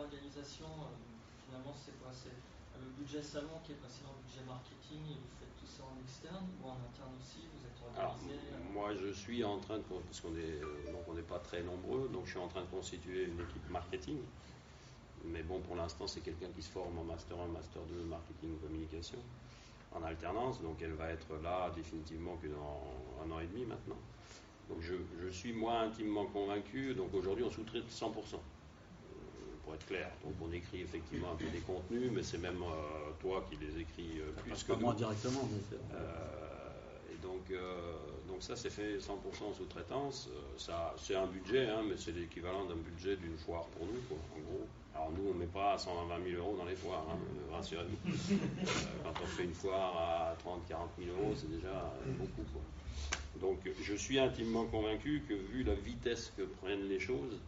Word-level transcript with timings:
d'organisation, 0.00 0.66
euh, 0.66 0.96
finalement, 1.44 1.74
c'est 1.76 1.96
quoi? 2.00 2.08
C'est 2.12 2.32
le 2.80 2.88
budget 2.96 3.22
salon 3.22 3.60
qui 3.64 3.72
est 3.72 3.80
passé 3.82 4.00
dans 4.04 4.16
le 4.16 4.22
budget 4.24 4.44
marketing 4.48 5.04
et 5.12 5.18
vous 5.20 5.34
faites 5.36 5.52
tout 5.60 5.68
ça 5.68 5.84
en 5.84 5.96
externe 6.00 6.48
ou 6.62 6.68
en 6.68 6.80
interne 6.80 7.12
aussi? 7.20 7.44
Vous 7.44 7.60
êtes 7.68 7.76
organisé 7.84 8.40
euh? 8.48 8.72
Moi, 8.72 8.94
je 8.96 9.12
suis 9.12 9.44
en 9.44 9.58
train 9.58 9.76
de. 9.78 9.84
Parce 9.84 10.20
qu'on 10.20 10.32
est, 10.36 10.60
donc 10.88 11.04
on 11.08 11.14
n'est 11.14 11.28
pas 11.28 11.38
très 11.40 11.62
nombreux, 11.62 12.08
donc 12.08 12.24
je 12.24 12.30
suis 12.30 12.40
en 12.40 12.48
train 12.48 12.62
de 12.62 12.72
constituer 12.72 13.28
une 13.28 13.40
équipe 13.40 13.68
marketing. 13.68 14.18
Mais 15.24 15.42
bon, 15.42 15.60
pour 15.60 15.76
l'instant, 15.76 16.06
c'est 16.06 16.20
quelqu'un 16.20 16.48
qui 16.56 16.62
se 16.62 16.70
forme 16.70 16.96
en 16.98 17.04
Master 17.04 17.38
1, 17.38 17.48
Master 17.48 17.82
2, 17.82 18.04
Marketing 18.08 18.56
Communication, 18.58 19.18
en 19.92 20.02
alternance. 20.02 20.62
Donc 20.62 20.80
elle 20.80 20.94
va 20.94 21.10
être 21.10 21.36
là 21.42 21.70
définitivement 21.76 22.36
que 22.40 22.48
dans 22.48 22.80
un 23.22 23.30
an 23.30 23.40
et 23.40 23.46
demi 23.46 23.66
maintenant. 23.66 24.00
Donc 24.70 24.82
je, 24.82 25.30
suis 25.30 25.52
moi 25.52 25.80
intimement 25.80 26.26
convaincu. 26.26 26.94
Donc 26.94 27.12
aujourd'hui, 27.12 27.44
on 27.44 27.50
sous-traite 27.50 27.90
100%, 27.90 28.04
euh, 28.06 28.36
pour 29.70 29.74
être 29.76 29.86
clair. 29.86 30.10
Donc 30.24 30.34
on 30.42 30.52
écrit 30.52 30.82
effectivement 30.82 31.32
un 31.32 31.36
peu 31.36 31.46
des 31.46 31.60
contenus, 31.60 32.10
mais 32.12 32.22
c'est 32.22 32.38
même 32.38 32.62
euh, 32.62 33.10
toi 33.20 33.44
qui 33.48 33.56
les 33.56 33.80
écris 33.80 34.20
euh, 34.20 34.32
plus 34.42 34.64
que 34.64 34.72
moi 34.72 34.94
directement. 34.94 35.48
et 37.12 37.16
donc, 37.22 37.52
donc 38.28 38.42
ça, 38.42 38.56
c'est 38.56 38.70
fait 38.70 38.98
100% 38.98 39.10
en 39.50 39.54
sous-traitance. 39.54 40.28
ça, 40.56 40.94
c'est 40.96 41.14
un 41.14 41.26
budget, 41.26 41.68
hein, 41.68 41.82
mais 41.88 41.96
c'est 41.96 42.12
l'équivalent 42.12 42.64
d'un 42.64 42.76
budget 42.76 43.16
d'une 43.16 43.36
foire 43.36 43.64
pour 43.66 43.86
nous, 43.86 44.00
en 44.36 44.40
gros. 44.40 44.66
Alors 44.94 45.12
nous, 45.12 45.30
on 45.30 45.34
ne 45.34 45.40
met 45.40 45.46
pas 45.46 45.78
120 45.78 46.30
000 46.30 46.42
euros 46.42 46.56
dans 46.56 46.64
les 46.64 46.74
foires, 46.74 47.06
hein, 47.10 47.18
rassurez-vous. 47.52 48.12
quand 49.04 49.22
on 49.22 49.26
fait 49.26 49.44
une 49.44 49.54
foire 49.54 49.96
à 49.96 50.34
30, 50.40 50.66
40 50.68 50.90
000 50.98 51.16
euros, 51.16 51.34
c'est 51.36 51.50
déjà 51.50 51.92
beaucoup. 52.18 52.42
Quoi. 52.52 52.62
Donc 53.40 53.58
je 53.82 53.94
suis 53.94 54.18
intimement 54.18 54.64
convaincu 54.66 55.22
que 55.28 55.34
vu 55.34 55.62
la 55.62 55.74
vitesse 55.74 56.32
que 56.36 56.42
prennent 56.42 56.88
les 56.88 56.98
choses, 56.98 57.38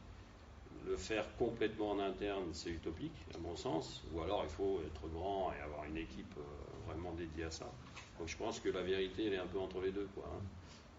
le 0.87 0.97
faire 0.97 1.25
complètement 1.37 1.91
en 1.91 1.99
interne, 1.99 2.49
c'est 2.53 2.71
utopique, 2.71 3.13
à 3.35 3.39
mon 3.39 3.57
sens, 3.57 4.03
ou 4.13 4.21
alors 4.21 4.43
il 4.45 4.51
faut 4.51 4.81
être 4.87 5.09
grand 5.09 5.53
et 5.53 5.63
avoir 5.63 5.85
une 5.85 5.97
équipe 5.97 6.35
euh, 6.39 6.87
vraiment 6.87 7.13
dédiée 7.13 7.45
à 7.45 7.51
ça. 7.51 7.71
Donc 8.19 8.29
je 8.29 8.37
pense 8.37 8.61
que 8.61 8.69
la 8.69 8.83
vérité, 8.83 9.27
elle 9.27 9.35
est 9.35 9.39
un 9.39 9.47
peu 9.47 9.59
entre 9.59 9.81
les 9.81 9.93
deux. 9.93 10.09
Hein. 10.19 10.41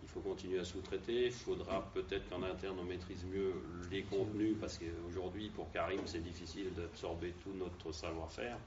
Il 0.03 0.09
faut 0.09 0.19
continuer 0.19 0.59
à 0.59 0.65
sous-traiter, 0.65 1.27
il 1.27 1.31
faudra 1.31 1.89
peut-être 1.93 2.29
qu'en 2.29 2.43
interne 2.43 2.77
on 2.79 2.83
maîtrise 2.83 3.25
mieux 3.25 3.53
les 3.89 4.03
contenus, 4.03 4.55
parce 4.59 4.77
qu'aujourd'hui, 4.77 5.49
pour 5.49 5.71
Karim, 5.71 6.01
c'est 6.05 6.23
difficile 6.23 6.73
d'absorber 6.75 7.33
tout 7.43 7.53
notre 7.57 7.91
savoir-faire. 7.91 8.57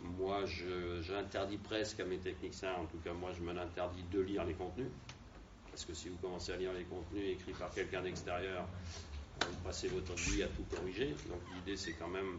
Moi, 0.00 0.44
j'interdis 1.02 1.58
presque 1.58 2.00
à 2.00 2.04
mes 2.04 2.18
techniciens, 2.18 2.74
en 2.74 2.86
tout 2.86 2.98
cas 2.98 3.12
moi, 3.12 3.32
je 3.32 3.42
me 3.42 3.52
l'interdis 3.52 4.04
de 4.12 4.20
lire 4.20 4.44
les 4.44 4.54
contenus. 4.54 4.88
Parce 5.70 5.84
que 5.84 5.94
si 5.94 6.08
vous 6.08 6.16
commencez 6.16 6.52
à 6.52 6.56
lire 6.56 6.72
les 6.72 6.84
contenus 6.84 7.32
écrits 7.32 7.52
par 7.52 7.70
quelqu'un 7.70 8.02
d'extérieur, 8.02 8.66
vous 9.40 9.64
passez 9.64 9.88
votre 9.88 10.14
vie 10.14 10.42
à 10.42 10.48
tout 10.48 10.64
corriger. 10.74 11.14
Donc 11.28 11.40
l'idée, 11.54 11.76
c'est 11.76 11.92
quand 11.92 12.08
même, 12.08 12.38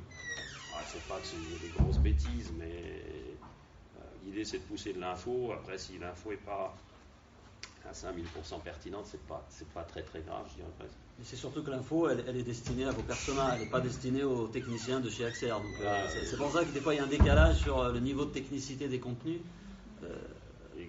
ah, 0.75 0.81
c'est 0.91 1.03
pas 1.07 1.19
que 1.19 1.27
c'est 1.27 1.67
des 1.67 1.73
grosses 1.77 1.99
bêtises, 1.99 2.51
mais 2.57 2.71
euh, 2.71 4.01
l'idée, 4.25 4.45
c'est 4.45 4.59
de 4.59 4.63
pousser 4.63 4.93
de 4.93 4.99
l'info. 4.99 5.51
Après, 5.53 5.77
si 5.77 5.97
l'info 5.97 6.31
n'est 6.31 6.37
pas 6.37 6.75
à 7.87 7.93
5000% 7.93 8.61
pertinente, 8.63 9.05
c'est 9.05 9.25
pas, 9.27 9.45
c'est 9.49 9.67
pas 9.69 9.83
très 9.83 10.01
très 10.01 10.21
grave, 10.21 10.45
je 10.49 10.55
dirais 10.55 10.73
presque. 10.77 10.97
Mais 11.17 11.25
c'est 11.25 11.35
surtout 11.35 11.63
que 11.63 11.71
l'info, 11.71 12.09
elle, 12.09 12.37
est 12.37 12.43
destinée 12.43 12.85
à 12.85 12.91
vos 12.91 13.01
personnages, 13.01 13.53
elle 13.55 13.65
n'est 13.65 13.71
pas 13.71 13.79
destinée 13.79 14.23
aux 14.23 14.47
techniciens 14.47 14.99
de 14.99 15.09
chez 15.09 15.25
Axer. 15.25 15.49
Donc, 15.49 15.63
euh, 15.81 15.85
ah, 15.87 16.07
c'est, 16.09 16.37
pour 16.37 16.51
ça 16.51 16.63
que 16.63 16.71
des 16.71 16.81
fois, 16.81 16.93
il 16.93 16.97
y 16.97 16.99
a 16.99 17.03
un 17.03 17.07
décalage 17.07 17.57
sur 17.57 17.79
euh, 17.79 17.91
le 17.91 17.99
niveau 17.99 18.25
de 18.25 18.31
technicité 18.31 18.87
des 18.87 18.99
contenus. 18.99 19.39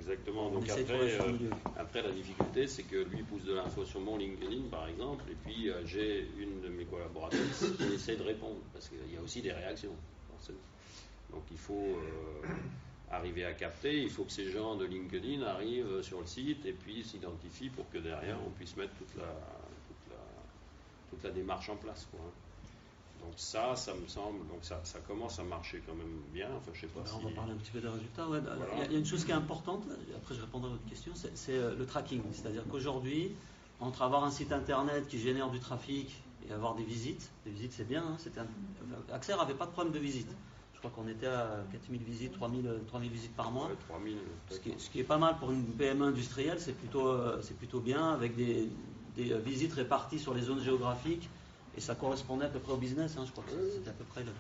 Exactement. 0.09 0.51
Donc 0.51 0.69
après, 0.71 1.21
euh, 1.21 1.51
après, 1.77 2.03
la 2.03 2.11
difficulté, 2.11 2.67
c'est 2.67 2.85
que 2.85 2.97
lui 2.97 3.23
pousse 3.25 3.45
de 3.45 3.55
l'info 3.55 3.85
sur 3.85 4.01
mon 4.01 4.17
LinkedIn, 4.17 4.69
par 4.71 4.89
exemple, 4.89 5.25
et 5.31 5.35
puis 5.35 5.69
euh, 5.69 5.85
j'ai 5.85 6.31
une 6.39 6.63
de 6.63 6.69
mes 6.69 6.85
collaboratrices 6.87 7.67
qui 7.77 7.85
essaie 7.95 8.17
de 8.17 8.23
répondre, 8.23 8.57
parce 8.73 8.89
qu'il 8.89 9.13
y 9.13 9.19
a 9.19 9.21
aussi 9.21 9.43
des 9.43 9.53
réactions, 9.53 9.95
Donc 11.31 11.43
il 11.51 11.59
faut 11.59 11.75
euh, 11.75 12.47
arriver 13.11 13.45
à 13.45 13.53
capter, 13.53 14.03
il 14.03 14.11
faut 14.11 14.25
que 14.25 14.33
ces 14.33 14.51
gens 14.51 14.77
de 14.77 14.87
LinkedIn 14.87 15.43
arrivent 15.43 16.01
sur 16.01 16.21
le 16.21 16.27
site 16.27 16.65
et 16.65 16.73
puis 16.73 17.05
s'identifient 17.05 17.71
pour 17.71 17.91
que 17.91 17.99
derrière 17.99 18.39
on 18.47 18.51
puisse 18.51 18.77
mettre 18.79 18.95
toute 18.95 19.15
la, 19.17 19.29
toute 19.89 20.11
la, 20.11 20.25
toute 21.11 21.23
la 21.23 21.31
démarche 21.31 21.69
en 21.69 21.77
place. 21.77 22.09
Quoi. 22.11 22.21
Hein. 22.25 22.48
Donc 23.23 23.33
ça, 23.37 23.75
ça 23.77 23.95
me 23.95 24.07
semble, 24.07 24.47
donc 24.49 24.59
ça, 24.63 24.81
ça, 24.85 24.99
commence 25.01 25.39
à 25.39 25.43
marcher 25.43 25.83
quand 25.87 25.95
même 25.95 26.21
bien. 26.33 26.49
Enfin, 26.57 26.71
je 26.73 26.81
sais 26.83 26.87
pas. 26.87 27.01
On 27.15 27.29
va 27.29 27.35
parler 27.35 27.53
un 27.53 27.57
petit 27.57 27.71
peu 27.71 27.81
des 27.81 27.89
résultats. 27.89 28.27
Il, 28.87 28.93
y 28.93 28.97
a, 28.97 28.99
une 28.99 29.07
chose 29.07 29.25
qui 29.25 29.31
est 29.31 29.35
importante. 29.35 29.85
Après, 30.17 30.35
je 30.35 30.41
répondrai 30.41 30.71
à 30.71 30.73
votre 30.73 30.87
question. 30.87 31.13
C'est 31.15 31.57
euh, 31.57 31.75
le 31.77 31.87
tracking. 31.87 32.23
C'est-à-dire 32.33 32.65
qu'aujourd'hui, 32.71 33.33
entre 33.81 34.03
avoir 34.03 34.25
un 34.25 34.31
site 34.31 34.53
internet 34.53 35.07
qui 35.09 35.19
génère 35.19 35.51
du 35.51 35.61
trafic 35.61 36.23
et 36.49 36.53
avoir 36.53 36.75
des 36.75 36.85
visites, 36.85 37.31
des 37.45 37.51
visites 37.51 37.73
c'est 37.73 37.89
bien. 37.89 38.05
Hein, 38.05 38.17
un, 38.39 39.15
Axer 39.15 39.37
n'avait 39.37 39.55
pas 39.55 39.67
de 39.67 39.73
problème 39.73 39.93
de 39.93 39.99
visite. 39.99 40.31
Je 40.75 40.79
crois 40.79 40.93
qu'on 40.93 41.09
était 41.09 41.27
à 41.27 41.65
4000 41.73 42.03
visites, 42.03 42.33
3000, 42.35 42.71
3000 42.87 43.11
visites 43.11 43.35
par 43.35 43.51
mois. 43.51 43.69
3000, 43.89 44.17
ce, 44.49 44.61
qui 44.61 44.71
est, 44.71 44.79
ce, 44.79 44.91
qui 44.91 45.01
est, 45.01 45.05
pas 45.05 45.19
mal 45.19 45.37
pour 45.39 45.51
une 45.51 45.65
PME 45.65 46.07
industrielle, 46.07 46.61
c'est 46.61 46.73
plutôt, 46.73 47.09
euh, 47.09 47.41
c'est 47.43 47.57
plutôt 47.57 47.81
bien, 47.81 48.13
avec 48.13 48.37
des, 48.37 48.69
des 49.17 49.33
euh, 49.33 49.39
visites 49.39 49.73
réparties 49.73 50.21
sur 50.21 50.35
les 50.35 50.43
zones 50.43 50.63
géographiques 50.63 51.29
et 51.77 51.81
ça 51.81 51.95
correspondait 51.95 52.47
à 52.47 52.49
peu 52.49 52.59
près 52.59 52.73
au 52.73 52.77
business, 52.77 53.17
hein, 53.19 53.25
je 53.27 53.33
crois 53.33 53.45
que 53.45 53.71
c'était 53.73 53.91
à 53.91 53.93
peu 53.93 54.05
près 54.05 54.23
le. 54.25 54.33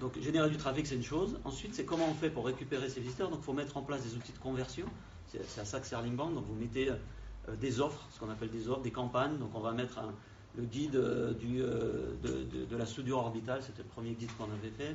donc 0.00 0.18
générer 0.20 0.50
du 0.50 0.56
trafic, 0.56 0.86
c'est 0.86 0.94
une 0.94 1.02
chose. 1.02 1.38
Ensuite, 1.44 1.74
c'est 1.74 1.84
comment 1.84 2.08
on 2.08 2.14
fait 2.14 2.30
pour 2.30 2.46
récupérer 2.46 2.88
ces 2.88 3.00
visiteurs. 3.00 3.30
Donc 3.30 3.40
il 3.42 3.44
faut 3.44 3.52
mettre 3.52 3.76
en 3.76 3.82
place 3.82 4.02
des 4.02 4.14
outils 4.14 4.32
de 4.32 4.38
conversion. 4.38 4.86
C'est 5.28 5.60
à 5.60 5.64
ça 5.64 5.80
que 5.80 5.86
sert 5.86 6.02
Linkbank. 6.02 6.34
Donc 6.34 6.44
vous 6.44 6.54
mettez 6.54 6.90
euh, 6.90 7.56
des 7.56 7.80
offres, 7.80 8.06
ce 8.12 8.20
qu'on 8.20 8.30
appelle 8.30 8.50
des 8.50 8.68
offres, 8.68 8.82
des 8.82 8.90
campagnes. 8.90 9.38
Donc 9.38 9.50
on 9.54 9.60
va 9.60 9.72
mettre 9.72 10.00
le 10.56 10.64
guide 10.64 10.96
euh, 10.96 11.34
euh, 11.44 12.14
de, 12.70 12.76
la 12.76 12.86
soudure 12.86 13.18
orbitale. 13.18 13.62
C'était 13.62 13.82
le 13.82 13.88
premier 13.88 14.12
guide 14.12 14.30
qu'on 14.36 14.44
avait 14.44 14.70
fait. 14.70 14.94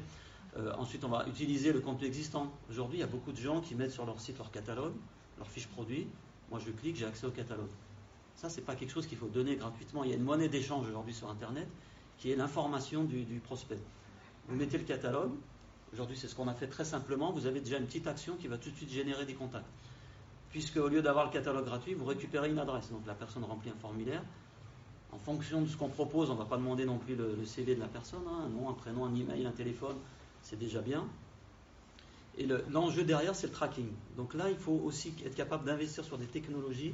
ensuite, 0.78 1.04
on 1.04 1.10
va 1.10 1.26
utiliser 1.28 1.74
le 1.74 1.80
contenu 1.80 2.08
existant. 2.08 2.52
Aujourd'hui, 2.70 3.00
il 3.00 3.02
y 3.02 3.06
a 3.06 3.08
beaucoup 3.08 3.32
de 3.32 3.40
gens 3.40 3.62
qui 3.62 3.76
mettent 3.76 3.92
sur 3.92 4.06
leur 4.06 4.20
site 4.20 4.38
leur 4.38 4.52
catalogue, 4.52 4.94
leur 5.38 5.48
fiche 5.48 5.68
produit. 5.68 6.08
Moi, 6.50 6.60
je 6.66 6.72
clique, 6.72 6.98
j'ai 6.98 7.06
accès 7.06 7.26
au 7.26 7.32
catalogue. 7.32 7.70
Ça, 8.36 8.50
ce 8.50 8.58
n'est 8.58 8.66
pas 8.66 8.76
quelque 8.76 8.92
chose 8.92 9.08
qu'il 9.08 9.18
faut 9.18 9.28
donner 9.28 9.56
gratuitement. 9.56 10.04
Il 10.04 10.10
y 10.10 10.14
a 10.14 10.16
une 10.16 10.24
monnaie 10.24 10.50
d'échange 10.50 10.88
aujourd'hui 10.88 11.14
sur 11.14 11.30
Internet 11.30 11.68
qui 12.18 12.32
est 12.32 12.36
l'information 12.36 13.04
du, 13.04 13.42
prospect. 13.44 13.80
Vous 14.48 14.56
mettez 14.56 14.78
le 14.78 14.84
catalogue. 14.84 15.32
Aujourd'hui, 15.94 16.16
c'est 16.16 16.28
ce 16.28 16.36
qu'on 16.36 16.48
a 16.48 16.54
fait 16.54 16.68
très 16.68 16.86
simplement. 16.86 17.32
Vous 17.32 17.48
avez 17.48 17.60
déjà 17.60 17.78
une 17.78 17.86
petite 17.86 18.08
action 18.08 18.36
qui 18.38 18.48
va 18.48 18.58
tout 18.58 18.70
de 18.70 18.76
suite 18.76 18.92
générer 18.92 19.26
des 19.26 19.34
contacts. 19.34 19.66
Puisque 20.52 20.78
au 20.78 20.88
lieu 20.88 21.02
d'avoir 21.02 21.26
le 21.26 21.32
catalogue 21.32 21.66
gratuit, 21.66 21.94
vous 21.94 22.06
récupérez 22.06 22.50
une 22.50 22.60
adresse. 22.60 22.90
Donc 22.92 23.06
la 23.08 23.16
personne 23.16 23.44
remplit 23.44 23.72
un 23.72 23.80
formulaire. 23.82 24.22
En 25.12 25.18
fonction 25.18 25.62
de 25.62 25.68
ce 25.68 25.76
qu'on 25.76 25.90
propose, 25.90 26.30
on 26.30 26.34
ne 26.34 26.40
va 26.40 26.46
pas 26.46 26.58
demander 26.58 26.86
non 26.86 26.98
plus 26.98 27.16
le, 27.16 27.44
CV 27.46 27.76
de 27.76 27.80
la 27.80 27.88
personne. 27.88 28.22
Hein. 28.28 28.46
un 28.46 28.50
nom, 28.50 28.70
un 28.70 28.74
prénom, 28.74 29.06
un 29.06 29.16
email, 29.16 29.46
un 29.46 29.52
téléphone. 29.52 29.98
C'est 30.44 30.60
déjà 30.60 30.82
bien. 30.82 31.06
Et 32.38 32.48
l'enjeu 32.70 33.04
derrière, 33.04 33.36
c'est 33.36 33.48
le 33.48 33.54
tracking. 33.54 33.90
Donc 34.16 34.34
là, 34.34 34.50
il 34.50 34.58
faut 34.58 34.80
aussi 34.86 35.14
être 35.26 35.36
capable 35.36 35.66
d'investir 35.66 36.06
sur 36.06 36.18
des 36.18 36.28
technologies 36.28 36.94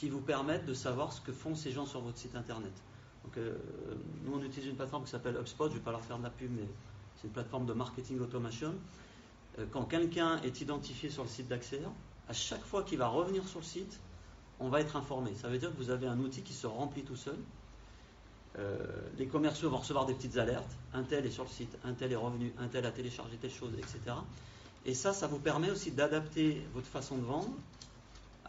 qui 0.00 0.08
vous 0.08 0.22
permettent 0.22 0.64
de 0.64 0.72
savoir 0.72 1.12
ce 1.12 1.20
que 1.20 1.30
font 1.30 1.54
ces 1.54 1.72
gens 1.72 1.84
sur 1.84 2.00
votre 2.00 2.16
site 2.16 2.34
internet. 2.34 2.72
Donc, 3.22 3.36
euh, 3.36 3.54
nous, 4.24 4.32
on 4.34 4.42
utilise 4.42 4.70
une 4.70 4.76
plateforme 4.76 5.04
qui 5.04 5.10
s'appelle 5.10 5.36
HubSpot, 5.36 5.66
je 5.66 5.74
ne 5.74 5.74
vais 5.74 5.84
pas 5.84 5.90
leur 5.90 6.02
faire 6.02 6.16
de 6.16 6.22
la 6.22 6.30
pub, 6.30 6.50
mais 6.50 6.66
c'est 7.16 7.26
une 7.26 7.34
plateforme 7.34 7.66
de 7.66 7.74
marketing 7.74 8.18
automation. 8.18 8.72
Euh, 9.58 9.66
quand 9.70 9.84
quelqu'un 9.84 10.40
est 10.40 10.62
identifié 10.62 11.10
sur 11.10 11.22
le 11.22 11.28
site 11.28 11.48
d'Axer, 11.48 11.82
à 12.30 12.32
chaque 12.32 12.64
fois 12.64 12.82
qu'il 12.82 12.96
va 12.96 13.08
revenir 13.08 13.46
sur 13.46 13.58
le 13.58 13.64
site, 13.66 14.00
on 14.58 14.70
va 14.70 14.80
être 14.80 14.96
informé. 14.96 15.34
Ça 15.34 15.48
veut 15.48 15.58
dire 15.58 15.70
que 15.70 15.76
vous 15.76 15.90
avez 15.90 16.06
un 16.06 16.18
outil 16.18 16.40
qui 16.40 16.54
se 16.54 16.66
remplit 16.66 17.02
tout 17.02 17.16
seul. 17.16 17.36
Euh, 18.58 18.78
les 19.18 19.26
commerciaux 19.26 19.68
vont 19.68 19.78
recevoir 19.78 20.06
des 20.06 20.14
petites 20.14 20.38
alertes. 20.38 20.78
Un 20.94 21.02
tel 21.02 21.26
est 21.26 21.30
sur 21.30 21.44
le 21.44 21.50
site, 21.50 21.76
un 21.84 21.92
tel 21.92 22.12
est 22.12 22.16
revenu, 22.16 22.54
un 22.58 22.68
tel 22.68 22.86
a 22.86 22.90
téléchargé 22.90 23.36
telle 23.36 23.52
chose, 23.52 23.72
etc. 23.76 24.16
Et 24.86 24.94
ça, 24.94 25.12
ça 25.12 25.26
vous 25.26 25.38
permet 25.38 25.70
aussi 25.70 25.90
d'adapter 25.90 26.62
votre 26.72 26.86
façon 26.86 27.18
de 27.18 27.24
vendre 27.24 27.50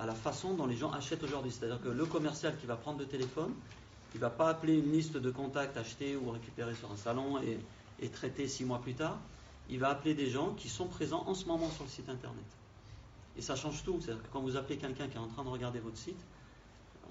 à 0.02 0.08
la 0.08 0.16
façon 0.16 0.56
dont 0.56 0.66
les 0.66 0.76
gens 0.76 0.92
achètent 0.92 1.24
aujourd'hui. 1.24 1.52
C'est-à-dire 1.52 1.80
que 1.80 1.90
le 1.90 2.06
commercial 2.06 2.58
qui 2.60 2.66
va 2.66 2.76
prendre 2.76 3.00
le 3.00 3.06
téléphone, 3.06 3.54
il 4.14 4.18
ne 4.18 4.22
va 4.22 4.32
pas 4.32 4.50
appeler 4.50 4.80
une 4.80 4.92
liste 4.92 5.16
de 5.16 5.30
contacts 5.30 5.78
achetés 5.78 6.16
ou 6.16 6.32
récupérés 6.32 6.74
sur 6.74 6.92
un 6.92 6.98
salon 6.98 7.40
et, 7.42 7.60
et 8.02 8.48
six 8.48 8.66
mois 8.66 8.80
plus 8.80 8.96
tard. 8.96 9.18
Il 9.70 9.80
va 9.80 9.90
appeler 9.90 10.16
des 10.16 10.28
gens 10.28 10.54
qui 10.56 10.70
sont 10.70 10.88
présents 10.88 11.24
en 11.28 11.36
ce 11.36 11.46
moment 11.46 11.70
sur 11.70 11.84
le 11.84 11.90
site 11.90 12.10
internet. 12.10 12.44
Et 13.38 13.42
ça 13.42 13.56
change 13.56 13.84
tout. 13.84 14.02
C'est-à-dire 14.02 14.24
que 14.24 14.28
quand 14.34 14.42
vous 14.42 14.58
appelez 14.58 14.78
quelqu'un 14.78 15.08
qui 15.08 15.18
est 15.18 15.20
en 15.20 15.28
train 15.28 15.44
de 15.44 15.50
regarder 15.50 15.80
votre 15.80 15.98
site, 15.98 16.20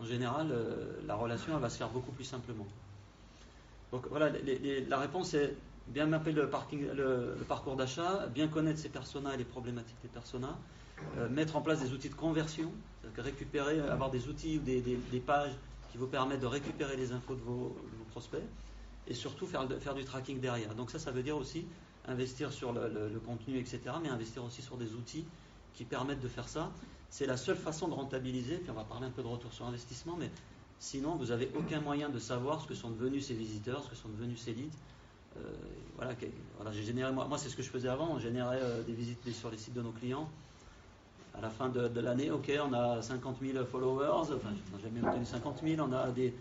en 0.00 0.04
général, 0.04 0.48
euh, 0.50 1.00
la 1.06 1.14
relation 1.14 1.54
elle 1.54 1.60
va 1.60 1.70
se 1.70 1.78
faire 1.78 1.90
beaucoup 1.90 2.10
plus 2.12 2.24
simplement. 2.24 2.66
Donc 3.92 4.08
voilà, 4.08 4.30
la 4.88 4.98
réponse 4.98 5.34
est 5.34 5.54
bien 5.86 6.06
mapper 6.06 6.32
le, 6.32 6.50
le, 6.72 7.34
le 7.38 7.44
parcours 7.46 7.76
d'achat, 7.76 8.26
bien 8.26 8.48
connaître 8.48 8.80
ses 8.80 8.88
personas 8.88 9.34
et 9.34 9.36
les 9.36 9.44
problématiques 9.44 10.00
des 10.02 10.08
personas, 10.08 10.56
euh, 11.18 11.28
mettre 11.28 11.56
en 11.56 11.62
place 11.62 11.80
des 11.80 11.92
outils 11.92 12.08
de 12.08 12.14
conversion, 12.14 12.72
récupérer, 13.16 13.80
avoir 13.80 14.10
des 14.10 14.28
outils 14.28 14.58
ou 14.58 14.60
des, 14.60 15.20
pages 15.20 15.52
qui 15.90 15.98
vous 15.98 16.06
permettent 16.06 16.40
de 16.40 16.46
récupérer 16.46 16.96
les 16.96 17.12
infos 17.12 17.34
de 17.34 17.40
vos, 17.40 17.76
prospects 18.10 18.42
et 19.06 19.14
surtout 19.14 19.46
faire, 19.46 19.66
du 19.66 20.04
tracking 20.04 20.40
derrière. 20.40 20.74
Donc 20.74 20.90
ça, 20.90 20.98
ça 20.98 21.10
veut 21.10 21.22
dire 21.22 21.36
aussi 21.36 21.66
investir 22.06 22.52
sur 22.52 22.72
le, 22.72 23.20
contenu, 23.26 23.58
etc., 23.58 23.80
mais 24.02 24.08
investir 24.08 24.44
aussi 24.44 24.62
sur 24.62 24.76
des 24.76 24.94
outils 24.94 25.24
qui 25.74 25.84
permettent 25.84 26.20
de 26.20 26.28
faire 26.28 26.48
ça. 26.48 26.70
C'est 27.10 27.26
la 27.26 27.36
seule 27.36 27.56
façon 27.56 27.88
de 27.88 27.94
rentabiliser, 27.94 28.56
puis 28.58 28.70
on 28.70 28.74
va 28.74 28.84
parler 28.84 29.06
un 29.06 29.10
peu 29.10 29.22
de 29.22 29.28
retour 29.28 29.52
sur 29.52 29.66
investissement, 29.66 30.16
mais 30.18 30.30
Sinon, 30.80 31.14
vous 31.16 31.26
n'avez 31.26 31.50
aucun 31.58 31.82
moyen 31.82 32.08
de 32.08 32.18
savoir 32.18 32.62
ce 32.62 32.66
que 32.66 32.74
sont 32.74 32.88
devenus 32.90 33.26
ces 33.26 33.34
visiteurs, 33.34 33.84
ce 33.84 33.90
que 33.90 33.96
sont 33.96 34.08
devenus 34.08 34.40
ces 34.40 34.54
leads. 34.54 34.74
Euh, 35.36 35.52
voilà, 35.94 36.14
j'ai 36.72 36.82
généré, 36.82 37.12
moi, 37.12 37.26
moi 37.26 37.36
c'est 37.36 37.50
ce 37.50 37.56
que 37.56 37.62
je 37.62 37.68
faisais 37.68 37.88
avant, 37.88 38.08
on 38.10 38.18
générait 38.18 38.58
euh, 38.62 38.82
des 38.82 38.94
visites 38.94 39.30
sur 39.30 39.50
les 39.50 39.58
sites 39.58 39.74
de 39.74 39.82
nos 39.82 39.92
clients. 39.92 40.28
À 41.34 41.40
la 41.40 41.50
fin 41.50 41.68
de, 41.68 42.00
l'année, 42.00 42.30
ok, 42.30 42.50
on 42.62 42.72
a 42.72 43.00
50 43.00 43.36
000 43.40 43.64
followers, 43.64 44.34
enfin, 44.34 44.50
on 44.72 44.76
n'a 44.76 44.82
jamais 44.82 45.00
obtenu 45.00 45.24
50 45.24 45.62
000, 45.64 45.88
on 45.88 45.92
a 45.92 46.08
des, 46.10 46.34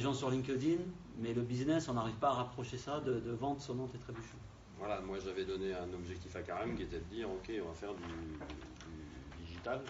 gens 0.00 0.12
sur 0.12 0.30
LinkedIn, 0.30 0.78
mais 1.18 1.32
le 1.32 1.42
business, 1.42 1.88
on 1.88 1.94
n'arrive 1.94 2.16
pas 2.16 2.28
à 2.28 2.34
rapprocher 2.34 2.76
ça 2.76 3.00
de, 3.00 3.20
de 3.20 3.30
vente 3.32 3.60
sonnante 3.60 3.94
et 3.94 3.98
trébuchant. 3.98 4.38
Voilà, 4.84 5.00
moi 5.00 5.16
j'avais 5.24 5.44
donné 5.44 5.72
un 5.72 5.92
objectif 5.94 6.34
à 6.34 6.42
Karim 6.42 6.74
qui 6.74 6.82
était 6.82 6.98
de 6.98 7.04
dire, 7.04 7.30
ok, 7.30 7.52
on 7.64 7.68
va 7.68 7.74
faire 7.74 7.94
du, 7.94 9.44
digital. 9.44 9.80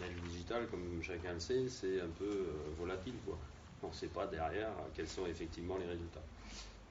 Mais 0.00 0.08
le 0.08 0.28
digital, 0.28 0.66
comme 0.66 1.00
chacun 1.00 1.34
le 1.34 1.38
sait, 1.38 1.68
c'est 1.68 2.00
un 2.00 2.08
peu 2.18 2.24
euh, 2.24 2.46
volatile, 2.76 3.14
quoi. 3.24 3.38
On 3.84 3.88
ne 3.88 3.92
sait 3.92 4.08
pas 4.08 4.26
derrière 4.26 4.70
quels 4.94 5.06
sont 5.06 5.26
effectivement 5.26 5.76
les 5.78 5.86
résultats. 5.86 6.24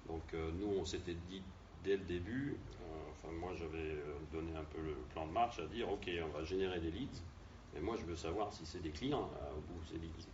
Donc 0.08 0.22
euh, 0.34 0.50
nous, 0.58 0.80
on 0.80 0.86
s'était 0.86 1.18
dit 1.30 1.42
dès 1.84 1.98
le 1.98 2.04
début, 2.04 2.56
euh, 2.82 2.86
enfin 3.12 3.34
moi 3.34 3.52
j'avais 3.58 3.92
euh, 3.92 4.18
donné 4.32 4.56
un 4.56 4.64
peu 4.64 4.82
le 4.82 4.94
plan 5.14 5.28
de 5.28 5.32
marche 5.32 5.60
à 5.60 5.66
dire 5.66 5.90
ok, 5.92 6.10
on 6.24 6.38
va 6.38 6.44
générer 6.44 6.80
des 6.80 6.92
leads, 6.92 7.22
mais 7.74 7.82
moi 7.82 7.96
je 8.00 8.06
veux 8.06 8.16
savoir 8.16 8.54
si 8.54 8.66
c'est 8.66 8.82
des 8.82 8.92
clients 8.92 9.30
au 9.56 9.62
bout 9.62 9.84
ces 9.86 9.98
leads. 9.98 10.28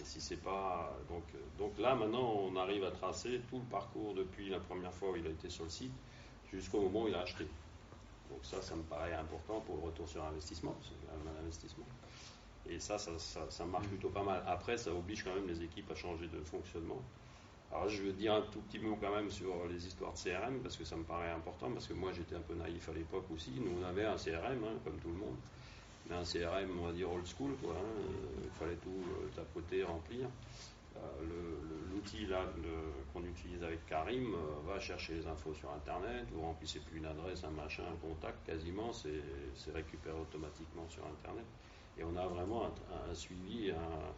Et 0.00 0.04
si 0.04 0.20
c'est 0.20 0.42
pas 0.42 0.92
donc 1.08 1.22
donc 1.58 1.78
là 1.78 1.94
maintenant 1.94 2.34
on 2.40 2.56
arrive 2.56 2.84
à 2.84 2.90
tracer 2.90 3.40
tout 3.48 3.58
le 3.58 3.64
parcours 3.64 4.14
depuis 4.14 4.48
la 4.48 4.58
première 4.58 4.92
fois 4.92 5.12
où 5.12 5.16
il 5.16 5.26
a 5.26 5.30
été 5.30 5.48
sur 5.48 5.64
le 5.64 5.70
site 5.70 5.92
jusqu'au 6.52 6.80
moment 6.80 7.04
où 7.04 7.08
il 7.08 7.14
a 7.14 7.20
acheté. 7.20 7.46
Donc 8.30 8.40
ça, 8.42 8.62
ça 8.62 8.74
me 8.74 8.82
paraît 8.82 9.12
important 9.14 9.60
pour 9.60 9.76
le 9.76 9.82
retour 9.82 10.08
sur 10.08 10.24
investissement, 10.24 10.74
c'est 10.82 10.94
un 11.10 11.40
investissement. 11.40 11.84
Et 12.68 12.80
ça 12.80 12.98
ça, 12.98 13.18
ça, 13.18 13.50
ça, 13.50 13.64
marche 13.64 13.86
plutôt 13.88 14.08
pas 14.08 14.22
mal. 14.22 14.42
Après, 14.46 14.76
ça 14.76 14.92
oblige 14.92 15.22
quand 15.22 15.34
même 15.34 15.46
les 15.46 15.62
équipes 15.62 15.90
à 15.90 15.94
changer 15.94 16.26
de 16.28 16.40
fonctionnement. 16.42 17.02
Alors 17.74 17.88
je 17.88 18.02
veux 18.02 18.12
dire 18.12 18.34
un 18.34 18.42
tout 18.42 18.60
petit 18.60 18.78
mot 18.78 18.96
quand 19.00 19.12
même 19.12 19.28
sur 19.28 19.66
les 19.68 19.84
histoires 19.84 20.12
de 20.12 20.18
CRM 20.18 20.60
parce 20.60 20.76
que 20.76 20.84
ça 20.84 20.94
me 20.94 21.02
paraît 21.02 21.30
important 21.30 21.68
parce 21.72 21.88
que 21.88 21.92
moi 21.92 22.12
j'étais 22.12 22.36
un 22.36 22.40
peu 22.40 22.54
naïf 22.54 22.88
à 22.88 22.92
l'époque 22.92 23.26
aussi. 23.34 23.50
Nous 23.56 23.72
on 23.80 23.84
avait 23.84 24.04
un 24.04 24.14
CRM 24.14 24.62
hein, 24.62 24.78
comme 24.84 24.96
tout 25.00 25.08
le 25.08 25.16
monde, 25.16 25.36
mais 26.08 26.14
un 26.14 26.22
CRM 26.22 26.70
on 26.80 26.86
va 26.86 26.92
dire 26.92 27.10
old 27.10 27.26
school 27.26 27.50
quoi. 27.60 27.74
Hein. 27.74 28.02
Il 28.44 28.50
fallait 28.50 28.76
tout 28.76 28.90
euh, 28.90 29.26
tapoter, 29.34 29.82
remplir. 29.82 30.28
Euh, 30.96 31.00
l'outil 31.92 32.26
là 32.26 32.46
qu'on 33.12 33.24
utilise 33.24 33.64
avec 33.64 33.84
Karim 33.86 34.32
euh, 34.32 34.72
va 34.72 34.78
chercher 34.78 35.14
les 35.14 35.26
infos 35.26 35.52
sur 35.54 35.68
internet. 35.72 36.26
Vous 36.32 36.42
remplissez 36.42 36.78
plus 36.78 36.98
une 36.98 37.06
adresse, 37.06 37.42
un 37.42 37.50
machin, 37.50 37.82
un 37.92 38.06
contact 38.06 38.46
quasiment, 38.46 38.92
c'est 38.92 39.72
récupéré 39.74 40.16
automatiquement 40.16 40.88
sur 40.88 41.04
internet. 41.06 41.44
Et 41.98 42.04
on 42.04 42.16
a 42.16 42.26
vraiment 42.28 42.66
un, 42.66 43.10
un 43.10 43.14
suivi, 43.14 43.72
un, 43.72 44.12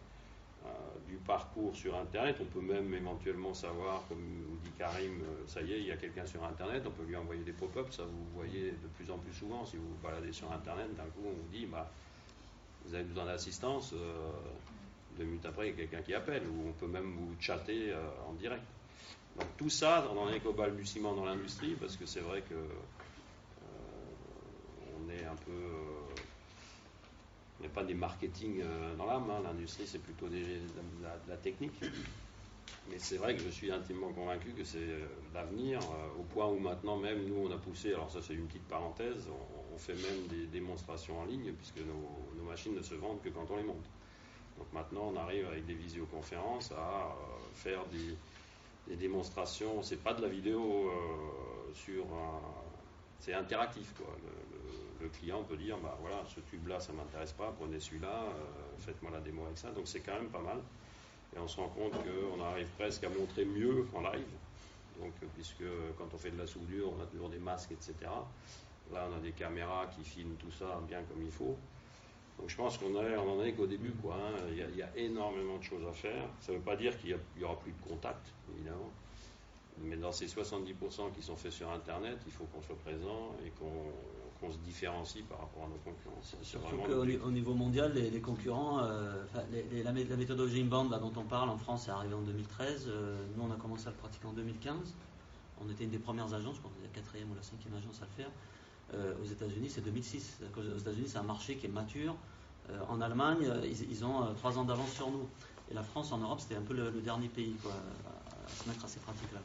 du 1.08 1.16
parcours 1.16 1.74
sur 1.74 1.96
Internet. 1.96 2.36
On 2.40 2.44
peut 2.44 2.60
même 2.60 2.92
éventuellement 2.92 3.54
savoir, 3.54 4.02
comme 4.08 4.18
dit 4.64 4.70
Karim, 4.78 5.20
euh, 5.22 5.46
ça 5.46 5.62
y 5.62 5.72
est, 5.72 5.80
il 5.80 5.86
y 5.86 5.92
a 5.92 5.96
quelqu'un 5.96 6.26
sur 6.26 6.44
Internet, 6.44 6.82
on 6.86 6.90
peut 6.90 7.04
lui 7.04 7.16
envoyer 7.16 7.42
des 7.42 7.52
pop-ups, 7.52 7.96
ça 7.96 8.04
vous 8.04 8.26
voyez 8.34 8.72
de 8.72 8.88
plus 8.96 9.10
en 9.10 9.18
plus 9.18 9.32
souvent. 9.32 9.64
Si 9.64 9.76
vous 9.76 9.88
vous 9.88 10.02
baladez 10.02 10.32
sur 10.32 10.50
Internet, 10.52 10.94
d'un 10.96 11.04
coup, 11.04 11.22
on 11.24 11.32
vous 11.32 11.48
dit, 11.52 11.66
bah, 11.66 11.90
vous 12.84 12.94
avez 12.94 13.04
besoin 13.04 13.26
d'assistance, 13.26 13.92
euh, 13.94 14.30
deux 15.18 15.24
minutes 15.24 15.46
après, 15.46 15.68
il 15.68 15.70
y 15.70 15.72
a 15.74 15.76
quelqu'un 15.76 16.02
qui 16.02 16.14
appelle, 16.14 16.42
ou 16.46 16.68
on 16.68 16.72
peut 16.72 16.88
même 16.88 17.12
vous 17.12 17.34
chatter 17.40 17.94
en 18.28 18.34
direct. 18.34 18.64
Donc 19.38 19.48
tout 19.56 19.70
ça, 19.70 20.06
on 20.14 20.18
en 20.18 20.30
est 20.30 20.40
qu'au 20.40 20.52
balbutiement 20.52 21.14
dans 21.14 21.24
l'industrie, 21.24 21.74
parce 21.80 21.96
que 21.96 22.04
c'est 22.06 22.20
vrai 22.20 22.42
que 22.42 22.54
on 24.94 25.10
est 25.10 25.24
un 25.24 25.36
peu 25.36 25.52
il 27.58 27.62
n'y 27.62 27.68
a 27.68 27.74
pas 27.74 27.84
des 27.84 27.94
marketing 27.94 28.60
euh, 28.60 28.94
dans 28.96 29.06
l'âme, 29.06 29.30
hein. 29.30 29.40
l'industrie 29.42 29.86
c'est 29.86 30.02
plutôt 30.02 30.28
de, 30.28 30.38
la, 31.28 31.36
technique. 31.36 31.72
Mais 32.90 32.98
c'est 32.98 33.16
vrai 33.16 33.34
que 33.34 33.42
je 33.42 33.48
suis 33.48 33.70
intimement 33.70 34.12
convaincu 34.12 34.50
que 34.50 34.64
c'est 34.64 34.78
euh, 34.78 35.06
l'avenir, 35.34 35.80
euh, 35.80 36.20
au 36.20 36.22
point 36.24 36.46
où 36.46 36.58
maintenant 36.58 36.96
même 36.96 37.26
nous 37.26 37.46
on 37.48 37.50
a 37.50 37.56
poussé, 37.56 37.94
alors 37.94 38.10
ça 38.10 38.20
c'est 38.20 38.34
une 38.34 38.46
petite 38.46 38.66
parenthèse, 38.68 39.28
on, 39.28 39.78
fait 39.78 39.94
même 39.94 40.26
des 40.28 40.46
démonstrations 40.46 41.20
en 41.20 41.26
ligne 41.26 41.52
puisque 41.52 41.80
nos, 41.86 42.42
machines 42.44 42.74
ne 42.74 42.80
se 42.80 42.94
vendent 42.94 43.20
que 43.20 43.28
quand 43.28 43.46
on 43.50 43.58
les 43.58 43.62
monte. 43.62 43.84
Donc 44.56 44.72
maintenant 44.72 45.12
on 45.12 45.16
arrive 45.16 45.46
avec 45.46 45.66
des 45.66 45.74
visioconférences 45.74 46.72
à 46.72 47.14
faire 47.52 47.84
des, 47.92 48.16
des 48.88 48.96
démonstrations, 48.96 49.82
c'est 49.82 50.02
pas 50.02 50.14
de 50.14 50.22
la 50.22 50.28
vidéo 50.28 50.90
sur 51.74 52.04
un, 52.04 52.40
c'est 53.20 53.34
interactif 53.34 53.92
le 55.00 55.08
client 55.08 55.42
peut 55.44 55.56
dire 55.56 55.76
bah 55.78 55.96
voilà, 56.00 56.22
ce 56.26 56.40
tube-là, 56.40 56.80
ça 56.80 56.92
m'intéresse 56.92 57.32
pas, 57.32 57.52
prenez 57.58 57.78
celui-là, 57.78 58.24
euh, 58.24 58.78
faites-moi 58.78 59.10
la 59.12 59.20
démo 59.20 59.44
avec 59.44 59.58
ça. 59.58 59.70
Donc 59.70 59.86
c'est 59.86 60.00
quand 60.00 60.14
même 60.14 60.28
pas 60.28 60.40
mal. 60.40 60.58
Et 61.34 61.38
on 61.38 61.48
se 61.48 61.56
rend 61.56 61.68
compte 61.68 61.92
qu'on 61.92 62.42
arrive 62.42 62.68
presque 62.78 63.04
à 63.04 63.08
montrer 63.08 63.44
mieux 63.44 63.86
en 63.94 64.00
live. 64.00 64.26
Donc, 65.00 65.12
puisque 65.34 65.64
quand 65.98 66.06
on 66.14 66.18
fait 66.18 66.30
de 66.30 66.38
la 66.38 66.46
soudure, 66.46 66.92
on 66.96 67.02
a 67.02 67.06
toujours 67.06 67.28
des 67.28 67.38
masques, 67.38 67.72
etc. 67.72 67.94
Là, 68.92 69.06
on 69.10 69.16
a 69.16 69.20
des 69.20 69.32
caméras 69.32 69.86
qui 69.94 70.02
filment 70.04 70.36
tout 70.36 70.50
ça 70.50 70.80
bien 70.88 71.02
comme 71.02 71.22
il 71.22 71.30
faut. 71.30 71.56
Donc, 72.38 72.48
je 72.48 72.56
pense 72.56 72.78
qu'on 72.78 72.94
on 72.94 73.40
en 73.40 73.44
est 73.44 73.52
qu'au 73.52 73.66
début. 73.66 73.92
Hein. 74.10 74.36
Il, 74.50 74.76
y 74.76 74.82
a, 74.82 74.88
énormément 74.96 75.58
de 75.58 75.62
choses 75.62 75.86
à 75.86 75.92
faire. 75.92 76.24
Ça 76.40 76.52
ne 76.52 76.58
veut 76.58 76.62
pas 76.62 76.76
dire 76.76 76.96
qu'il 76.98 77.18
n'y 77.36 77.44
aura 77.44 77.58
plus 77.58 77.72
de 77.72 77.88
contact, 77.88 78.32
évidemment. 78.54 78.90
Mais 79.82 79.96
dans 79.96 80.12
ces 80.12 80.26
70% 80.26 81.12
qui 81.14 81.23
sont 81.23 81.37
faits 81.37 81.52
sur 81.52 81.70
Internet, 81.70 82.19
il 82.26 82.32
faut 82.32 82.44
qu'on 82.44 82.62
soit 82.62 82.78
présent 82.78 83.34
et 83.44 83.50
qu'on 83.50 84.50
se 84.50 84.58
différencie 84.58 85.25
par 85.25 85.40
rapport 85.40 85.64
à 85.64 85.69
nos 85.69 85.76
concurrents. 85.76 86.20
Surtout 86.43 86.76
qu'au 86.76 87.31
niveau 87.31 87.55
mondial, 87.55 87.93
les, 87.93 88.20
concurrents, 88.20 88.81
euh, 88.81 89.25
la, 89.84 89.93
méthodologie 89.93 90.62
inbound 90.62 90.90
là, 90.90 90.99
dont 90.99 91.12
on 91.17 91.25
parle 91.25 91.50
en 91.50 91.58
France 91.58 91.88
est 91.88 91.90
arrivée 91.90 92.14
en 92.14 92.23
2013. 92.23 92.87
Euh, 92.88 93.19
nous, 93.37 93.44
on 93.44 93.52
a 93.52 93.56
commencé 93.56 93.88
à 93.88 93.90
le 93.90 93.96
pratiquer 93.96 94.26
en 94.26 94.32
2015. 94.32 94.94
On 95.64 95.70
était 95.70 95.84
une 95.84 95.90
des 95.90 95.99
premières 95.99 96.32
agences, 96.32 96.56
je 96.56 96.61
crois 96.61 96.73
la 96.82 96.88
quatrième 96.88 97.31
ou 97.31 97.34
la 97.34 97.43
cinquième 97.43 97.75
agence 97.75 98.00
à 98.02 98.05
le 98.05 98.23
faire. 98.23 98.31
Euh, 98.94 99.14
aux 99.23 99.26
États-Unis, 99.26 99.69
c'est 99.70 99.81
2006. 99.82 100.40
Aux 100.56 100.78
États-Unis, 100.78 101.08
c'est 101.08 101.19
un 101.19 101.23
marché 101.23 101.56
qui 101.56 101.67
est 101.67 101.70
mature. 101.70 102.14
en 102.88 103.00
Allemagne, 103.00 103.50
ils, 103.64 104.05
ont 104.05 104.34
trois 104.37 104.58
ans 104.58 104.64
d'avance 104.64 104.93
sur 104.93 105.11
nous. 105.11 105.28
Et 105.70 105.75
la 105.75 105.82
France, 105.82 106.12
en 106.12 106.19
Europe, 106.19 106.40
c'était 106.40 106.56
un 106.56 106.62
peu 106.62 106.75
le, 106.75 106.90
dernier 107.00 107.28
pays 107.28 107.56
quoi, 107.62 107.73
se 108.50 108.69
mettre 108.69 108.84
à 108.84 108.88
ces 108.88 109.00
pratiques-là. 109.00 109.40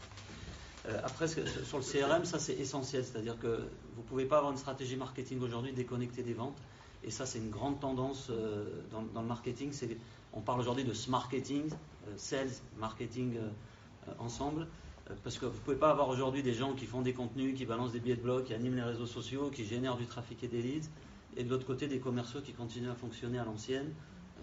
Euh, 0.87 0.99
après, 1.03 1.27
sur 1.27 1.77
le 1.77 1.83
CRM, 1.83 2.25
ça 2.25 2.39
c'est 2.39 2.53
essentiel, 2.53 3.03
c'est-à-dire 3.03 3.37
que 3.37 3.67
vous 3.95 4.01
ne 4.01 4.07
pouvez 4.07 4.25
pas 4.25 4.37
avoir 4.37 4.51
une 4.51 4.57
stratégie 4.57 4.95
marketing 4.95 5.39
aujourd'hui 5.41 5.73
déconnectée 5.73 6.23
des 6.23 6.33
ventes. 6.33 6.57
Et 7.03 7.09
ça, 7.11 7.25
c'est 7.25 7.39
une 7.39 7.49
grande 7.49 7.79
tendance 7.79 8.27
euh, 8.29 8.83
dans, 8.91 9.21
le 9.21 9.27
marketing. 9.27 9.71
On 10.33 10.41
parle 10.41 10.59
aujourd'hui 10.59 10.83
de 10.83 10.93
marketing, 11.09 11.69
euh, 12.07 12.13
sales, 12.15 12.51
marketing 12.77 13.37
ensemble. 14.19 14.67
Parce 15.23 15.37
que 15.37 15.45
vous 15.45 15.57
ne 15.57 15.59
pouvez 15.59 15.75
pas 15.75 15.89
avoir 15.89 16.09
aujourd'hui 16.09 16.41
des 16.41 16.53
gens 16.53 16.73
qui 16.73 16.85
font 16.85 17.01
des 17.01 17.13
contenus, 17.13 17.57
qui 17.57 17.65
balancent 17.65 17.91
des 17.91 17.99
billets 17.99 18.15
de 18.15 18.21
blog, 18.21 18.45
qui 18.45 18.53
animent 18.53 18.75
les 18.75 18.83
réseaux 18.83 19.07
sociaux, 19.07 19.49
qui 19.49 19.65
génèrent 19.65 19.97
du 19.97 20.05
trafic 20.05 20.43
et 20.43 20.47
des 20.47 20.61
leads, 20.61 20.89
et 21.35 21.43
de 21.43 21.49
l'autre 21.49 21.65
côté 21.65 21.87
des 21.87 21.99
commerciaux 21.99 22.41
qui 22.41 22.53
continuent 22.53 22.91
à 22.91 22.95
fonctionner 22.95 23.37
à 23.37 23.43
l'ancienne. 23.43 23.93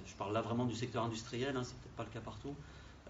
Je 0.05 0.15
parle 0.15 0.35
là 0.35 0.43
vraiment 0.43 0.67
du 0.67 0.75
secteur 0.75 1.05
industriel, 1.05 1.57
hein, 1.57 1.63
c'est 1.65 1.77
peut-être 1.79 1.97
pas 1.97 2.05
le 2.05 2.11
cas 2.11 2.21
partout. 2.21 2.55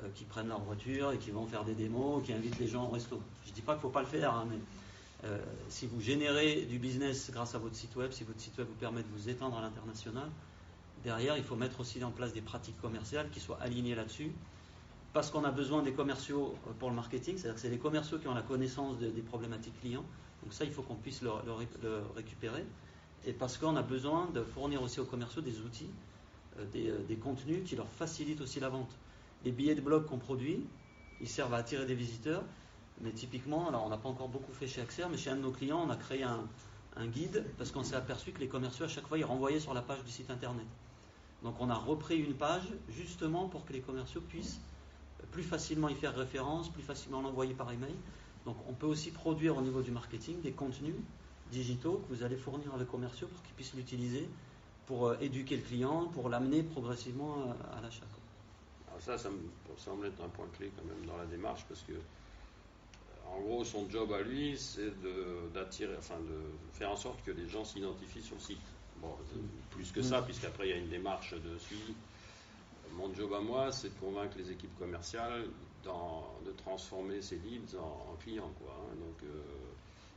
Euh, 0.04 0.08
qui 0.14 0.22
prennent 0.22 0.46
leur 0.46 0.60
voiture 0.60 1.10
et 1.10 1.18
qui 1.18 1.32
vont 1.32 1.44
faire 1.46 1.64
des 1.64 1.74
démos, 1.74 2.22
qui 2.22 2.32
invitent 2.32 2.58
les 2.60 2.68
gens 2.68 2.84
au 2.84 2.90
resto. 2.90 3.20
Je 3.44 3.50
ne 3.50 3.54
dis 3.54 3.62
pas 3.62 3.72
qu'il 3.72 3.78
ne 3.78 3.82
faut 3.82 3.88
pas 3.88 4.02
le 4.02 4.06
faire, 4.06 4.32
hein, 4.32 4.46
mais 4.48 4.58
euh, 5.24 5.38
si 5.68 5.88
vous 5.88 6.00
générez 6.00 6.66
du 6.66 6.78
business 6.78 7.30
grâce 7.32 7.56
à 7.56 7.58
votre 7.58 7.74
site 7.74 7.96
web, 7.96 8.12
si 8.12 8.22
votre 8.22 8.38
site 8.38 8.56
web 8.58 8.68
vous 8.68 8.76
permet 8.76 9.02
de 9.02 9.08
vous 9.08 9.28
étendre 9.28 9.58
à 9.58 9.60
l'international, 9.60 10.30
derrière, 11.02 11.36
il 11.36 11.42
faut 11.42 11.56
mettre 11.56 11.80
aussi 11.80 12.02
en 12.04 12.12
place 12.12 12.32
des 12.32 12.40
pratiques 12.40 12.80
commerciales 12.80 13.28
qui 13.30 13.40
soient 13.40 13.58
alignées 13.60 13.96
là-dessus. 13.96 14.30
Parce 15.12 15.32
qu'on 15.32 15.42
a 15.42 15.50
besoin 15.50 15.82
des 15.82 15.92
commerciaux 15.92 16.54
euh, 16.68 16.70
pour 16.78 16.90
le 16.90 16.94
marketing, 16.94 17.36
c'est-à-dire 17.36 17.56
que 17.56 17.60
c'est 17.60 17.68
les 17.68 17.78
commerciaux 17.78 18.20
qui 18.20 18.28
ont 18.28 18.34
la 18.34 18.42
connaissance 18.42 18.98
des 18.98 19.22
problématiques 19.22 19.80
clients. 19.80 20.04
Donc 20.44 20.52
ça, 20.52 20.64
il 20.64 20.70
faut 20.70 20.82
qu'on 20.82 20.94
puisse 20.94 21.22
le, 21.22 21.32
récupérer. 22.14 22.64
Et 23.26 23.32
parce 23.32 23.58
qu'on 23.58 23.74
a 23.74 23.82
besoin 23.82 24.28
de 24.32 24.44
fournir 24.44 24.80
aussi 24.80 25.00
aux 25.00 25.06
commerciaux 25.06 25.42
des 25.42 25.58
outils, 25.58 25.90
des 26.72 27.16
contenus 27.16 27.68
qui 27.68 27.74
leur 27.74 27.88
facilitent 27.88 28.40
aussi 28.40 28.60
la 28.60 28.68
vente 28.68 28.94
les 29.44 29.52
billets 29.52 29.74
de 29.74 29.80
blog 29.80 30.06
qu'on 30.06 30.18
produit, 30.18 30.64
ils 31.20 31.28
servent 31.28 31.54
à 31.54 31.58
attirer 31.58 31.86
des 31.86 31.94
visiteurs. 31.94 32.42
Mais 33.00 33.12
typiquement, 33.12 33.68
alors 33.68 33.84
on 33.84 33.88
n'a 33.88 33.96
pas 33.96 34.08
encore 34.08 34.28
beaucoup 34.28 34.52
fait 34.52 34.66
chez 34.66 34.80
Axer, 34.80 35.04
mais 35.10 35.16
chez 35.16 35.30
un 35.30 35.36
de 35.36 35.42
nos 35.42 35.52
clients, 35.52 35.80
on 35.86 35.90
a 35.90 35.96
créé 35.96 36.22
un, 36.24 36.46
guide 37.06 37.44
parce 37.56 37.70
qu'on 37.70 37.84
s'est 37.84 37.94
aperçu 37.94 38.32
que 38.32 38.40
les 38.40 38.48
commerciaux, 38.48 38.84
à 38.84 38.88
chaque 38.88 39.06
fois, 39.06 39.18
ils 39.18 39.24
renvoyaient 39.24 39.60
sur 39.60 39.72
la 39.72 39.82
page 39.82 40.02
du 40.02 40.10
site 40.10 40.30
internet. 40.30 40.66
Donc 41.44 41.54
on 41.60 41.70
a 41.70 41.76
repris 41.76 42.18
une 42.18 42.34
page 42.34 42.66
justement 42.88 43.46
pour 43.46 43.64
que 43.64 43.72
les 43.72 43.80
commerciaux 43.80 44.20
puissent 44.20 44.58
plus 45.30 45.44
facilement 45.44 45.88
y 45.88 45.94
faire 45.94 46.16
référence, 46.16 46.68
plus 46.68 46.82
facilement 46.82 47.20
l'envoyer 47.22 47.54
par 47.54 47.70
email. 47.70 47.94
Donc 48.46 48.56
on 48.68 48.72
peut 48.72 48.86
aussi 48.86 49.12
produire 49.12 49.56
au 49.56 49.60
niveau 49.60 49.80
du 49.80 49.92
marketing 49.92 50.40
des 50.40 50.50
contenus 50.50 50.96
digitaux 51.52 52.02
que 52.08 52.16
vous 52.16 52.24
allez 52.24 52.36
fournir 52.36 52.74
à 52.74 52.78
les 52.78 52.84
commerciaux 52.84 53.28
pour 53.28 53.42
qu'ils 53.44 53.54
puissent 53.54 53.74
l'utiliser 53.74 54.28
pour 54.86 55.06
euh, 55.06 55.16
éduquer 55.20 55.56
le 55.56 55.62
client, 55.62 56.06
pour 56.06 56.28
l'amener 56.28 56.64
progressivement 56.64 57.54
à 57.76 57.80
l'achat 57.80 58.06
ça, 59.00 59.18
ça 59.18 59.30
me 59.30 59.38
semble 59.76 60.06
être 60.06 60.22
un 60.22 60.28
point 60.28 60.46
clé 60.56 60.70
quand 60.76 60.84
même 60.84 61.04
dans 61.06 61.16
la 61.16 61.26
démarche 61.26 61.64
parce 61.68 61.82
que, 61.82 61.92
euh, 61.92 63.36
en 63.36 63.40
gros, 63.40 63.64
son 63.64 63.88
job 63.90 64.12
à 64.12 64.22
lui, 64.22 64.56
c'est 64.58 64.92
d'attirer, 65.52 65.96
enfin, 65.98 66.18
de 66.20 66.76
faire 66.78 66.90
en 66.90 66.96
sorte 66.96 67.22
que 67.24 67.30
les 67.30 67.48
gens 67.48 67.64
s'identifient 67.64 68.22
sur 68.22 68.36
le 68.36 68.40
site. 68.40 68.58
Bon, 69.00 69.14
plus 69.70 69.92
que 69.92 70.02
ça, 70.02 70.22
puisqu'après 70.22 70.68
il 70.68 70.70
y 70.70 70.72
a 70.72 70.76
une 70.76 70.88
démarche 70.88 71.32
de 71.32 71.58
suivi. 71.58 71.94
mon 72.94 73.14
job 73.14 73.32
à 73.32 73.40
moi, 73.40 73.70
c'est 73.70 73.90
de 73.90 74.00
convaincre 74.00 74.36
les 74.36 74.50
équipes 74.50 74.76
commerciales 74.78 75.44
de 76.44 76.52
transformer 76.52 77.22
ces 77.22 77.36
leads 77.36 77.76
en, 77.78 78.16
clients. 78.20 78.52
Quoi, 78.60 78.74
hein. 78.78 78.94
Donc, 78.96 79.22
euh, 79.22 79.42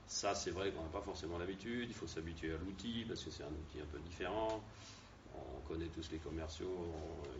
ça, 0.07 0.35
c'est 0.35 0.51
vrai 0.51 0.71
qu'on 0.71 0.81
n'a 0.81 0.89
pas 0.89 1.01
forcément 1.01 1.37
l'habitude. 1.37 1.87
Il 1.89 1.93
faut 1.95 2.07
s'habituer 2.07 2.53
à 2.53 2.57
l'outil 2.57 3.05
parce 3.07 3.23
que 3.23 3.31
c'est 3.31 3.43
un 3.43 3.47
outil 3.47 3.79
un 3.81 3.85
peu 3.91 3.99
différent. 3.99 4.61
On 5.55 5.67
connaît 5.67 5.87
tous 5.87 6.11
les 6.11 6.17
commerciaux, 6.17 6.91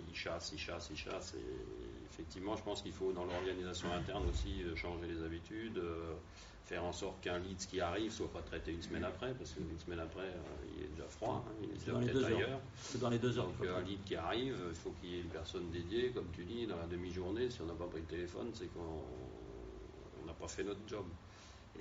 ils 0.07 0.15
chassent, 0.15 0.51
ils 0.53 0.59
chassent, 0.59 0.89
ils 0.91 0.97
chassent. 0.97 1.33
Et 1.35 1.91
effectivement, 2.11 2.55
je 2.55 2.63
pense 2.63 2.81
qu'il 2.81 2.91
faut 2.91 3.11
dans 3.11 3.25
l'organisation 3.25 3.91
interne 3.91 4.27
aussi 4.29 4.63
euh, 4.63 4.75
changer 4.75 5.07
les 5.07 5.23
habitudes, 5.23 5.77
euh, 5.77 6.13
faire 6.65 6.83
en 6.83 6.91
sorte 6.91 7.21
qu'un 7.21 7.39
lead 7.39 7.57
qui 7.57 7.79
arrive 7.79 8.11
soit 8.11 8.31
pas 8.31 8.41
traité 8.41 8.71
une 8.71 8.81
semaine 8.81 9.03
après, 9.03 9.33
parce 9.33 9.51
qu'une 9.51 9.79
semaine 9.79 9.99
après, 9.99 10.27
euh, 10.27 10.75
il 10.75 10.83
est 10.83 10.87
déjà 10.87 11.07
froid, 11.07 11.45
hein, 11.47 11.51
il 11.61 11.69
est 11.69 11.73
déjà 11.73 11.93
peut-être 11.93 12.25
ailleurs. 12.25 12.59
C'est 12.75 12.99
dans 12.99 13.09
les 13.09 13.17
deux 13.17 13.37
heures. 13.37 13.47
Donc, 13.47 13.67
un 13.67 13.81
lead 13.81 14.03
qui 14.03 14.15
arrive, 14.15 14.57
il 14.69 14.75
faut 14.75 14.91
qu'il 15.01 15.09
y 15.09 15.17
ait 15.17 15.21
une 15.21 15.29
personne 15.29 15.69
dédiée, 15.71 16.11
comme 16.11 16.27
tu 16.33 16.43
dis, 16.43 16.67
dans 16.67 16.77
la 16.77 16.87
demi-journée. 16.87 17.49
Si 17.49 17.61
on 17.61 17.65
n'a 17.65 17.73
pas 17.73 17.87
pris 17.87 18.01
le 18.01 18.07
téléphone, 18.07 18.51
c'est 18.53 18.67
qu'on 18.73 20.25
n'a 20.25 20.33
pas 20.33 20.47
fait 20.47 20.63
notre 20.63 20.81
job. 20.87 21.05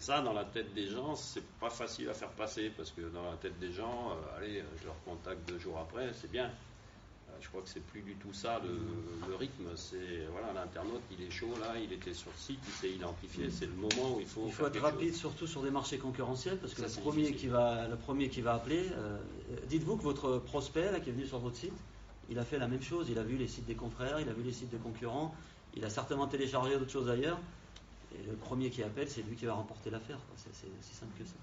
Et 0.00 0.02
ça, 0.02 0.22
dans 0.22 0.32
la 0.32 0.46
tête 0.46 0.72
des 0.72 0.86
gens, 0.86 1.14
c'est 1.14 1.44
pas 1.60 1.68
facile 1.68 2.08
à 2.08 2.14
faire 2.14 2.30
passer 2.30 2.72
parce 2.74 2.90
que 2.90 3.02
dans 3.02 3.22
la 3.22 3.36
tête 3.36 3.58
des 3.58 3.70
gens, 3.70 4.12
euh, 4.12 4.38
allez, 4.38 4.64
je 4.80 4.86
leur 4.86 4.98
contacte 5.04 5.46
deux 5.46 5.58
jours 5.58 5.76
après, 5.78 6.10
c'est 6.18 6.32
bien. 6.32 6.46
Euh, 6.46 7.32
je 7.38 7.48
crois 7.50 7.60
que 7.60 7.68
c'est 7.68 7.84
plus 7.84 8.00
du 8.00 8.14
tout 8.14 8.32
ça 8.32 8.62
le, 8.64 9.34
rythme. 9.34 9.66
C'est 9.76 10.24
voilà, 10.32 10.54
l'internaute, 10.54 11.02
il 11.10 11.22
est 11.22 11.30
chaud 11.30 11.52
là, 11.60 11.74
il 11.78 11.92
était 11.92 12.14
sur 12.14 12.30
le 12.30 12.38
site, 12.38 12.60
il 12.66 12.72
s'est 12.72 12.92
identifié. 12.92 13.50
C'est 13.50 13.66
le 13.66 13.74
moment 13.74 14.16
où 14.16 14.20
il 14.20 14.26
faut. 14.26 14.46
Il 14.46 14.52
faut 14.54 14.66
être 14.68 14.80
rapide, 14.80 15.14
surtout 15.14 15.46
sur 15.46 15.60
des 15.60 15.70
marchés 15.70 15.98
concurrentiels, 15.98 16.56
parce 16.56 16.72
que 16.72 16.80
le 16.80 17.02
premier 17.02 17.34
qui 17.34 17.48
va, 17.48 17.86
le 17.86 17.96
premier 17.96 18.30
qui 18.30 18.40
va 18.40 18.54
appeler, 18.54 18.86
euh, 18.96 19.18
dites-vous 19.68 19.98
que 19.98 20.02
votre 20.02 20.38
prospect 20.38 20.92
là, 20.92 21.00
qui 21.00 21.10
est 21.10 21.12
venu 21.12 21.26
sur 21.26 21.40
votre 21.40 21.56
site, 21.56 21.76
il 22.30 22.38
a 22.38 22.44
fait 22.46 22.58
la 22.58 22.68
même 22.68 22.82
chose. 22.82 23.10
Il 23.10 23.18
a 23.18 23.22
vu 23.22 23.36
les 23.36 23.48
sites 23.48 23.66
des 23.66 23.74
confrères, 23.74 24.18
il 24.18 24.30
a 24.30 24.32
vu 24.32 24.44
les 24.44 24.54
sites 24.54 24.72
de 24.72 24.78
concurrents, 24.78 25.34
il 25.76 25.84
a 25.84 25.90
certainement 25.90 26.26
téléchargé 26.26 26.78
d'autres 26.78 26.90
choses 26.90 27.10
ailleurs. 27.10 27.38
Et 28.14 28.22
le 28.22 28.34
premier 28.36 28.70
qui 28.70 28.82
appelle, 28.82 29.08
c'est 29.08 29.22
lui 29.22 29.36
qui 29.36 29.46
va 29.46 29.54
remporter 29.54 29.90
l'affaire. 29.90 30.18
C'est 30.36 30.52
si 30.80 30.94
simple 30.94 31.12
que 31.18 31.24
ça. 31.24 31.36